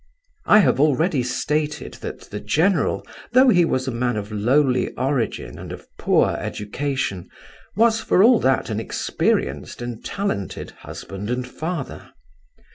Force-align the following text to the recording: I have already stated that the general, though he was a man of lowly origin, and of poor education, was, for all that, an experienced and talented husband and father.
I 0.47 0.57
have 0.61 0.79
already 0.79 1.21
stated 1.21 1.93
that 2.01 2.21
the 2.31 2.39
general, 2.39 3.05
though 3.33 3.49
he 3.49 3.63
was 3.65 3.87
a 3.87 3.91
man 3.91 4.17
of 4.17 4.31
lowly 4.31 4.89
origin, 4.95 5.59
and 5.59 5.71
of 5.71 5.85
poor 5.99 6.31
education, 6.37 7.29
was, 7.75 7.99
for 8.01 8.23
all 8.23 8.39
that, 8.39 8.71
an 8.71 8.79
experienced 8.79 9.79
and 9.79 10.03
talented 10.03 10.71
husband 10.71 11.29
and 11.29 11.47
father. 11.47 12.13